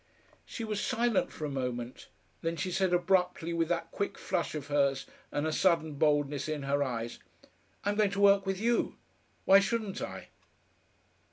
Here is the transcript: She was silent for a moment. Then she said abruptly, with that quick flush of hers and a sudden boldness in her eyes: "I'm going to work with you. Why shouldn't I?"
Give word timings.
She 0.47 0.63
was 0.63 0.81
silent 0.81 1.31
for 1.31 1.45
a 1.45 1.51
moment. 1.51 2.07
Then 2.41 2.55
she 2.55 2.71
said 2.71 2.91
abruptly, 2.91 3.53
with 3.53 3.67
that 3.67 3.91
quick 3.91 4.17
flush 4.17 4.55
of 4.55 4.65
hers 4.65 5.05
and 5.31 5.45
a 5.45 5.51
sudden 5.53 5.93
boldness 5.93 6.49
in 6.49 6.63
her 6.63 6.81
eyes: 6.81 7.19
"I'm 7.85 7.97
going 7.97 8.09
to 8.09 8.19
work 8.19 8.47
with 8.47 8.59
you. 8.59 8.95
Why 9.45 9.59
shouldn't 9.59 10.01
I?" 10.01 10.29